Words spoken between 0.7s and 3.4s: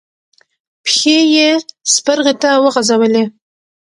پښې يې سپرغې ته وغزولې.